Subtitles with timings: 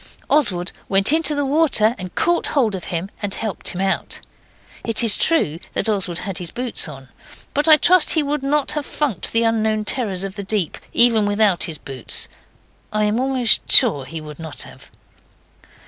[0.31, 4.19] Oswald went into the water and caught hold of him and helped him out.
[4.83, 7.09] It is true that Oswald had his boots on,
[7.53, 11.27] but I trust he would not have funked the unknown terrors of the deep, even
[11.27, 12.27] without his boots,
[12.91, 14.89] I am almost sure he would not have.